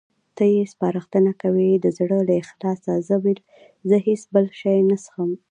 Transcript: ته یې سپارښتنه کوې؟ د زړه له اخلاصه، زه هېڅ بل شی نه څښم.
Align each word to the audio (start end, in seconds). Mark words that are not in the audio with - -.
ته 0.35 0.43
یې 0.53 0.63
سپارښتنه 0.73 1.31
کوې؟ 1.41 1.69
د 1.83 1.85
زړه 1.97 2.19
له 2.27 2.33
اخلاصه، 2.43 2.93
زه 3.87 3.97
هېڅ 4.07 4.21
بل 4.33 4.47
شی 4.59 4.79
نه 4.89 4.97
څښم. 5.03 5.31